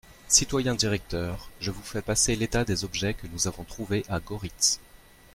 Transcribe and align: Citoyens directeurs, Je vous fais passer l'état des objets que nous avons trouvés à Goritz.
Citoyens 0.29 0.73
directeurs, 0.73 1.47
Je 1.59 1.69
vous 1.69 1.83
fais 1.83 2.01
passer 2.01 2.35
l'état 2.35 2.65
des 2.65 2.85
objets 2.85 3.13
que 3.13 3.27
nous 3.27 3.45
avons 3.47 3.63
trouvés 3.63 4.03
à 4.09 4.19
Goritz. 4.19 4.79